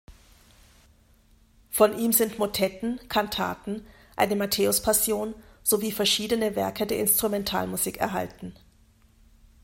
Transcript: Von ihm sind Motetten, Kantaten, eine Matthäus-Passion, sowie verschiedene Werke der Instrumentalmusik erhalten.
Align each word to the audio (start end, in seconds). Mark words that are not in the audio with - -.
Von 1.69 1.95
ihm 1.95 2.11
sind 2.11 2.39
Motetten, 2.39 2.99
Kantaten, 3.07 3.85
eine 4.15 4.35
Matthäus-Passion, 4.35 5.35
sowie 5.61 5.91
verschiedene 5.91 6.55
Werke 6.55 6.87
der 6.87 6.97
Instrumentalmusik 6.97 7.97
erhalten. 7.97 8.55